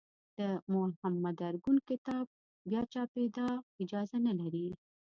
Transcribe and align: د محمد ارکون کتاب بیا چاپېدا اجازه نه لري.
د 0.37 0.39
محمد 0.73 1.37
ارکون 1.49 1.77
کتاب 1.89 2.25
بیا 2.69 2.81
چاپېدا 2.93 3.47
اجازه 3.83 4.17
نه 4.27 4.33
لري. 4.39 4.67